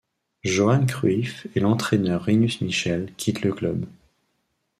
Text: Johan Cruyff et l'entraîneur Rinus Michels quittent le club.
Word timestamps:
Johan 0.43 0.87
Cruyff 0.87 1.45
et 1.53 1.59
l'entraîneur 1.59 2.23
Rinus 2.23 2.59
Michels 2.61 3.13
quittent 3.17 3.43
le 3.43 3.53
club. 3.53 3.85